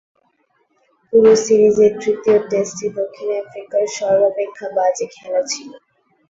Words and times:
পুরো 1.13 1.33
সিরিজের 1.43 1.91
তৃতীয় 2.01 2.37
টেস্টটি 2.49 2.87
দক্ষিণ 2.97 3.29
আফ্রিকার 3.41 3.83
সর্বাপেক্ষা 3.97 4.67
বাজে 4.77 5.05
খেলা 5.15 5.41
ছিল। 5.45 5.69